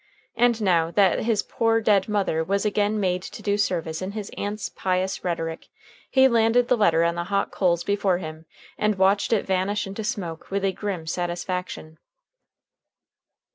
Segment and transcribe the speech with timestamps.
[0.35, 4.31] And now that his poor, dead mother was again made to do service in his
[4.35, 5.67] aunt's pious rhetoric,
[6.09, 8.47] he landed the letter on the hot coals before him,
[8.79, 11.99] and watched it vanish into smoke with a grim satisfaction.